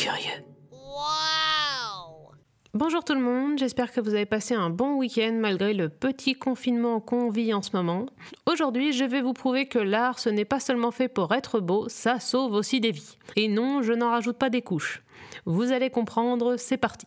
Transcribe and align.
curieux. 0.00 0.44
Bonjour 2.72 3.04
tout 3.04 3.12
le 3.12 3.20
monde, 3.20 3.58
j'espère 3.58 3.92
que 3.92 4.00
vous 4.00 4.14
avez 4.14 4.24
passé 4.24 4.54
un 4.54 4.70
bon 4.70 4.94
week-end 4.94 5.36
malgré 5.38 5.74
le 5.74 5.90
petit 5.90 6.34
confinement 6.34 7.00
qu'on 7.00 7.28
vit 7.28 7.52
en 7.52 7.60
ce 7.60 7.76
moment. 7.76 8.06
Aujourd'hui, 8.46 8.94
je 8.94 9.04
vais 9.04 9.20
vous 9.20 9.34
prouver 9.34 9.66
que 9.66 9.78
l'art, 9.78 10.18
ce 10.18 10.30
n'est 10.30 10.46
pas 10.46 10.60
seulement 10.60 10.90
fait 10.90 11.08
pour 11.08 11.34
être 11.34 11.60
beau, 11.60 11.88
ça 11.88 12.18
sauve 12.18 12.54
aussi 12.54 12.80
des 12.80 12.92
vies. 12.92 13.18
Et 13.36 13.48
non, 13.48 13.82
je 13.82 13.92
n'en 13.92 14.10
rajoute 14.10 14.38
pas 14.38 14.48
des 14.48 14.62
couches. 14.62 15.02
Vous 15.44 15.70
allez 15.70 15.90
comprendre, 15.90 16.56
c'est 16.56 16.78
parti. 16.78 17.06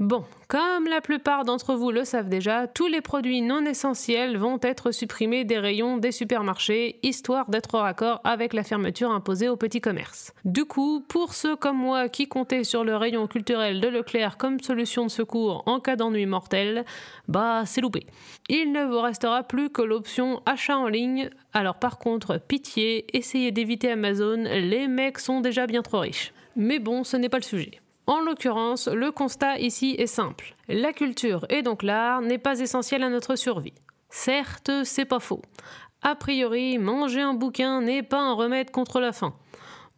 Bon, 0.00 0.24
comme 0.48 0.86
la 0.86 1.02
plupart 1.02 1.44
d'entre 1.44 1.74
vous 1.74 1.90
le 1.90 2.06
savent 2.06 2.30
déjà, 2.30 2.66
tous 2.66 2.86
les 2.86 3.02
produits 3.02 3.42
non 3.42 3.66
essentiels 3.66 4.38
vont 4.38 4.58
être 4.62 4.92
supprimés 4.92 5.44
des 5.44 5.58
rayons 5.58 5.98
des 5.98 6.10
supermarchés, 6.10 6.98
histoire 7.02 7.50
d'être 7.50 7.74
au 7.74 7.80
raccord 7.80 8.22
avec 8.24 8.54
la 8.54 8.62
fermeture 8.62 9.10
imposée 9.10 9.50
aux 9.50 9.58
petits 9.58 9.82
commerces. 9.82 10.32
Du 10.46 10.64
coup, 10.64 11.04
pour 11.06 11.34
ceux 11.34 11.54
comme 11.54 11.76
moi 11.76 12.08
qui 12.08 12.28
comptaient 12.28 12.64
sur 12.64 12.82
le 12.82 12.96
rayon 12.96 13.26
culturel 13.26 13.82
de 13.82 13.88
Leclerc 13.88 14.38
comme 14.38 14.58
solution 14.60 15.04
de 15.04 15.10
secours 15.10 15.64
en 15.66 15.80
cas 15.80 15.96
d'ennui 15.96 16.24
mortel, 16.24 16.86
bah 17.28 17.64
c'est 17.66 17.82
loupé. 17.82 18.06
Il 18.48 18.72
ne 18.72 18.86
vous 18.86 19.02
restera 19.02 19.42
plus 19.42 19.68
que 19.68 19.82
l'option 19.82 20.40
achat 20.46 20.78
en 20.78 20.88
ligne. 20.88 21.28
Alors 21.52 21.74
par 21.74 21.98
contre, 21.98 22.38
pitié, 22.38 23.04
essayez 23.14 23.52
d'éviter 23.52 23.90
Amazon, 23.90 24.44
les 24.44 24.88
mecs 24.88 25.18
sont 25.18 25.42
déjà 25.42 25.66
bien 25.66 25.82
trop 25.82 25.98
riches. 25.98 26.32
Mais 26.56 26.78
bon, 26.78 27.04
ce 27.04 27.18
n'est 27.18 27.28
pas 27.28 27.36
le 27.36 27.42
sujet. 27.42 27.82
En 28.06 28.20
l'occurrence, 28.20 28.88
le 28.88 29.12
constat 29.12 29.58
ici 29.58 29.94
est 29.98 30.06
simple. 30.06 30.56
La 30.68 30.92
culture 30.92 31.46
et 31.48 31.62
donc 31.62 31.82
l'art 31.82 32.22
n'est 32.22 32.38
pas 32.38 32.60
essentiel 32.60 33.02
à 33.02 33.08
notre 33.08 33.36
survie. 33.36 33.74
Certes, 34.08 34.70
c'est 34.84 35.04
pas 35.04 35.20
faux. 35.20 35.42
A 36.02 36.16
priori, 36.16 36.78
manger 36.78 37.20
un 37.20 37.34
bouquin 37.34 37.80
n'est 37.80 38.02
pas 38.02 38.20
un 38.20 38.32
remède 38.32 38.70
contre 38.70 39.00
la 39.00 39.12
faim. 39.12 39.34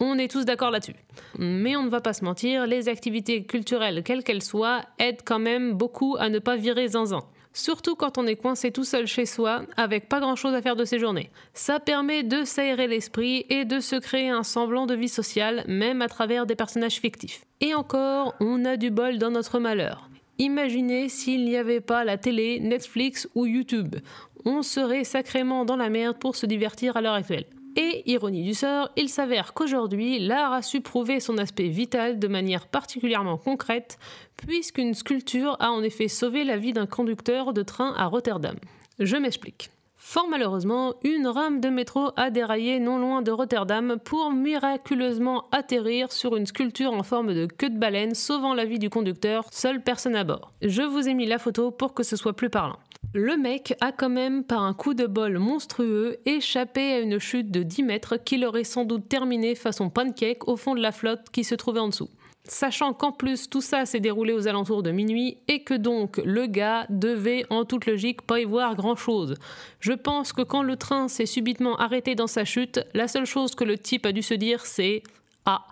On 0.00 0.16
est 0.16 0.30
tous 0.30 0.44
d'accord 0.44 0.70
là-dessus. 0.70 0.94
Mais 1.38 1.76
on 1.76 1.82
ne 1.82 1.90
va 1.90 2.00
pas 2.00 2.12
se 2.12 2.24
mentir, 2.24 2.66
les 2.66 2.88
activités 2.88 3.44
culturelles, 3.44 4.02
quelles 4.04 4.22
qu'elles 4.22 4.42
soient, 4.42 4.82
aident 4.98 5.22
quand 5.24 5.40
même 5.40 5.72
beaucoup 5.72 6.16
à 6.18 6.28
ne 6.28 6.38
pas 6.38 6.56
virer 6.56 6.88
zinzin 6.88 7.24
surtout 7.52 7.96
quand 7.96 8.18
on 8.18 8.26
est 8.26 8.36
coincé 8.36 8.70
tout 8.70 8.84
seul 8.84 9.06
chez 9.06 9.26
soi 9.26 9.62
avec 9.76 10.08
pas 10.08 10.20
grand 10.20 10.36
chose 10.36 10.54
à 10.54 10.62
faire 10.62 10.76
de 10.76 10.84
ses 10.84 10.98
journées. 10.98 11.30
Ça 11.54 11.80
permet 11.80 12.22
de 12.22 12.44
s'aérer 12.44 12.86
l'esprit 12.86 13.46
et 13.48 13.64
de 13.64 13.80
se 13.80 13.96
créer 13.96 14.28
un 14.28 14.42
semblant 14.42 14.86
de 14.86 14.94
vie 14.94 15.08
sociale, 15.08 15.64
même 15.66 16.02
à 16.02 16.08
travers 16.08 16.46
des 16.46 16.56
personnages 16.56 17.00
fictifs. 17.00 17.44
Et 17.60 17.74
encore, 17.74 18.34
on 18.40 18.64
a 18.64 18.76
du 18.76 18.90
bol 18.90 19.18
dans 19.18 19.30
notre 19.30 19.58
malheur. 19.58 20.08
Imaginez 20.38 21.08
s'il 21.08 21.44
n'y 21.44 21.56
avait 21.56 21.80
pas 21.80 22.04
la 22.04 22.16
télé, 22.16 22.60
Netflix 22.60 23.28
ou 23.34 23.46
YouTube. 23.46 23.96
On 24.44 24.62
serait 24.62 25.04
sacrément 25.04 25.64
dans 25.64 25.76
la 25.76 25.88
merde 25.88 26.18
pour 26.18 26.36
se 26.36 26.46
divertir 26.46 26.96
à 26.96 27.00
l'heure 27.00 27.14
actuelle. 27.14 27.46
Et, 27.80 28.02
ironie 28.10 28.42
du 28.42 28.54
sort, 28.54 28.90
il 28.96 29.08
s'avère 29.08 29.54
qu'aujourd'hui, 29.54 30.18
l'art 30.18 30.52
a 30.52 30.62
su 30.62 30.80
prouver 30.80 31.20
son 31.20 31.38
aspect 31.38 31.68
vital 31.68 32.18
de 32.18 32.26
manière 32.26 32.66
particulièrement 32.66 33.36
concrète, 33.36 34.00
puisqu'une 34.36 34.94
sculpture 34.94 35.56
a 35.60 35.70
en 35.70 35.84
effet 35.84 36.08
sauvé 36.08 36.42
la 36.42 36.56
vie 36.56 36.72
d'un 36.72 36.86
conducteur 36.86 37.52
de 37.52 37.62
train 37.62 37.94
à 37.96 38.06
Rotterdam. 38.06 38.56
Je 38.98 39.16
m'explique. 39.16 39.70
Fort 39.94 40.26
malheureusement, 40.28 40.94
une 41.04 41.28
rame 41.28 41.60
de 41.60 41.68
métro 41.68 42.10
a 42.16 42.30
déraillé 42.30 42.80
non 42.80 42.98
loin 42.98 43.22
de 43.22 43.30
Rotterdam 43.30 43.98
pour 44.04 44.32
miraculeusement 44.32 45.44
atterrir 45.52 46.10
sur 46.10 46.34
une 46.34 46.46
sculpture 46.46 46.92
en 46.92 47.04
forme 47.04 47.32
de 47.32 47.46
queue 47.46 47.70
de 47.70 47.78
baleine, 47.78 48.16
sauvant 48.16 48.54
la 48.54 48.64
vie 48.64 48.80
du 48.80 48.90
conducteur, 48.90 49.44
seule 49.52 49.82
personne 49.84 50.16
à 50.16 50.24
bord. 50.24 50.52
Je 50.62 50.82
vous 50.82 51.08
ai 51.08 51.14
mis 51.14 51.26
la 51.26 51.38
photo 51.38 51.70
pour 51.70 51.94
que 51.94 52.02
ce 52.02 52.16
soit 52.16 52.32
plus 52.32 52.50
parlant. 52.50 52.78
Le 53.14 53.38
mec 53.38 53.74
a 53.80 53.90
quand 53.90 54.10
même, 54.10 54.44
par 54.44 54.62
un 54.62 54.74
coup 54.74 54.92
de 54.92 55.06
bol 55.06 55.38
monstrueux, 55.38 56.18
échappé 56.26 56.92
à 56.92 57.00
une 57.00 57.18
chute 57.18 57.50
de 57.50 57.62
10 57.62 57.82
mètres 57.82 58.16
qu'il 58.18 58.44
aurait 58.44 58.64
sans 58.64 58.84
doute 58.84 59.08
terminé 59.08 59.54
façon 59.54 59.88
pancake 59.88 60.46
au 60.46 60.56
fond 60.56 60.74
de 60.74 60.80
la 60.80 60.92
flotte 60.92 61.30
qui 61.32 61.42
se 61.42 61.54
trouvait 61.54 61.80
en 61.80 61.88
dessous. 61.88 62.10
Sachant 62.44 62.92
qu'en 62.92 63.12
plus 63.12 63.48
tout 63.48 63.62
ça 63.62 63.86
s'est 63.86 64.00
déroulé 64.00 64.34
aux 64.34 64.46
alentours 64.46 64.82
de 64.82 64.90
minuit 64.90 65.38
et 65.48 65.64
que 65.64 65.74
donc 65.74 66.18
le 66.18 66.46
gars 66.46 66.86
devait 66.90 67.46
en 67.48 67.64
toute 67.64 67.86
logique 67.86 68.22
pas 68.22 68.40
y 68.40 68.44
voir 68.44 68.74
grand 68.74 68.96
chose. 68.96 69.34
Je 69.80 69.92
pense 69.92 70.34
que 70.34 70.42
quand 70.42 70.62
le 70.62 70.76
train 70.76 71.08
s'est 71.08 71.26
subitement 71.26 71.78
arrêté 71.78 72.14
dans 72.14 72.26
sa 72.26 72.44
chute, 72.44 72.80
la 72.92 73.08
seule 73.08 73.26
chose 73.26 73.54
que 73.54 73.64
le 73.64 73.78
type 73.78 74.04
a 74.04 74.12
dû 74.12 74.22
se 74.22 74.34
dire 74.34 74.66
c'est 74.66 75.02
Ah, 75.46 75.66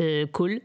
euh, 0.00 0.26
cool. 0.32 0.60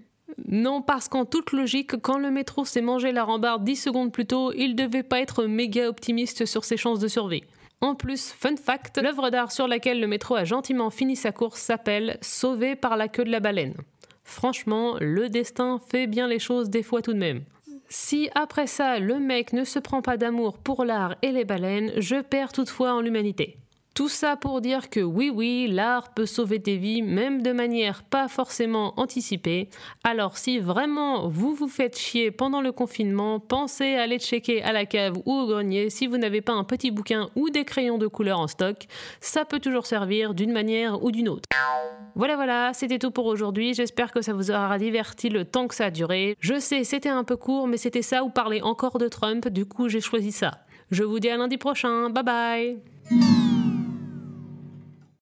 Non, 0.48 0.82
parce 0.82 1.08
qu'en 1.08 1.26
toute 1.26 1.52
logique, 1.52 1.98
quand 2.02 2.18
le 2.18 2.32
métro 2.32 2.66
s'est 2.66 2.82
mangé 2.82 3.12
la 3.12 3.24
rambarde 3.24 3.64
10 3.64 3.76
secondes 3.76 4.12
plus 4.12 4.26
tôt, 4.26 4.52
il 4.54 4.76
devait 4.76 5.04
pas 5.04 5.20
être 5.20 5.46
méga 5.46 5.88
optimiste 5.88 6.46
sur 6.46 6.64
ses 6.64 6.78
chances 6.78 7.00
de 7.00 7.08
survie. 7.08 7.44
En 7.82 7.96
plus, 7.96 8.32
fun 8.32 8.56
fact, 8.56 8.98
l'œuvre 9.02 9.30
d'art 9.30 9.52
sur 9.52 9.68
laquelle 9.68 10.00
le 10.00 10.08
métro 10.08 10.36
a 10.36 10.46
gentiment 10.46 10.90
fini 10.90 11.16
sa 11.16 11.32
course 11.32 11.60
s'appelle 11.60 12.18
Sauvé 12.22 12.76
par 12.76 12.96
la 12.96 13.10
queue 13.10 13.26
de 13.26 13.32
la 13.32 13.42
baleine. 13.42 13.76
Franchement, 14.24 14.96
le 15.02 15.28
destin 15.28 15.80
fait 15.90 16.08
bien 16.08 16.28
les 16.28 16.40
choses 16.40 16.70
des 16.70 16.84
fois 16.84 17.02
tout 17.02 17.14
de 17.14 17.20
même. 17.20 17.44
Si 17.90 18.30
après 18.36 18.68
ça, 18.68 19.00
le 19.00 19.20
mec 19.20 19.54
ne 19.54 19.66
se 19.66 19.80
prend 19.80 20.02
pas 20.02 20.18
d'amour 20.18 20.58
pour 20.58 20.86
l'art 20.86 21.16
et 21.22 21.32
les 21.32 21.46
baleines, 21.46 21.92
je 21.98 22.22
perds 22.22 22.54
toutefois 22.54 22.94
en 22.94 23.02
l'humanité. 23.02 23.58
Tout 23.94 24.10
ça 24.10 24.36
pour 24.36 24.60
dire 24.60 24.90
que 24.90 25.02
oui, 25.02 25.32
oui, 25.32 25.68
l'art 25.70 26.16
peut 26.16 26.26
sauver 26.26 26.58
des 26.58 26.78
vies, 26.78 27.04
même 27.04 27.44
de 27.44 27.52
manière 27.52 28.02
pas 28.02 28.28
forcément 28.28 29.00
anticipée. 29.00 29.70
Alors 30.04 30.38
si 30.38 30.58
vraiment 30.58 31.28
vous 31.28 31.54
vous 31.54 31.68
faites 31.68 31.96
chier 31.96 32.32
pendant 32.32 32.62
le 32.62 32.72
confinement, 32.72 33.40
pensez 33.40 33.94
à 33.94 34.02
aller 34.02 34.18
checker 34.18 34.64
à 34.64 34.74
la 34.74 34.88
cave 34.88 35.18
ou 35.26 35.34
au 35.34 35.46
grenier 35.46 35.92
si 35.92 36.08
vous 36.08 36.18
n'avez 36.18 36.42
pas 36.42 36.54
un 36.54 36.64
petit 36.64 36.90
bouquin 36.90 37.30
ou 37.36 37.52
des 37.52 37.66
crayons 37.66 38.00
de 38.00 38.08
couleur 38.08 38.40
en 38.40 38.48
stock. 38.48 38.88
Ça 39.22 39.46
peut 39.46 39.60
toujours 39.60 39.86
servir 39.86 40.34
d'une 40.34 40.52
manière 40.52 41.04
ou 41.04 41.12
d'une 41.12 41.30
autre. 41.30 41.48
Voilà, 42.16 42.36
voilà, 42.36 42.72
c'était 42.74 42.98
tout 42.98 43.12
pour 43.12 43.28
aujourd'hui. 43.28 43.76
J'espère 43.76 44.12
que 44.12 44.24
ça 44.24 44.34
vous 44.34 44.50
aura 44.50 44.80
diverti 44.80 45.30
le 45.30 45.46
temps 45.46 45.68
que 45.68 45.76
ça 45.76 45.86
a 45.86 45.92
duré. 45.92 46.36
Je 46.40 46.60
sais, 46.60 46.84
c'était 46.84 47.10
un 47.10 47.24
peu 47.24 47.38
court, 47.38 47.68
mais 47.68 47.78
c'était 47.78 48.02
ça 48.02 48.24
ou 48.24 48.30
parler 48.32 48.60
encore 48.64 48.98
de 48.98 49.08
Trump, 49.08 49.50
du 49.50 49.66
coup 49.66 49.88
j'ai 49.88 50.02
choisi 50.02 50.32
ça. 50.32 50.52
Je 50.90 51.04
vous 51.04 51.20
dis 51.20 51.30
à 51.30 51.38
lundi 51.38 51.58
prochain. 51.58 52.10
Bye 52.10 52.24
bye 52.24 53.43